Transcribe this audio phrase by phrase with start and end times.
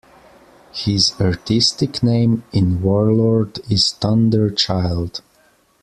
[0.73, 5.21] His artistic name in Warlord is "Thunder Child".